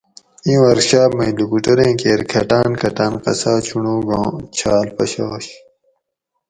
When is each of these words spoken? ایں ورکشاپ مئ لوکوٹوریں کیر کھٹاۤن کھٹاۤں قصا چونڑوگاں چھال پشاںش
ایں 0.45 0.59
ورکشاپ 0.63 1.09
مئ 1.17 1.31
لوکوٹوریں 1.37 1.93
کیر 2.01 2.21
کھٹاۤن 2.31 2.71
کھٹاۤں 2.81 3.13
قصا 3.23 3.53
چونڑوگاں 3.67 4.27
چھال 4.57 4.87
پشاںش 4.95 5.45